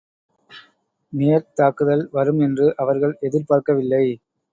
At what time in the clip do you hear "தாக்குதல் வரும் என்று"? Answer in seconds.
1.55-2.73